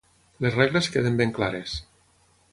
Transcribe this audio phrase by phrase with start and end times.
[0.45, 1.75] Les regles queden ben clares.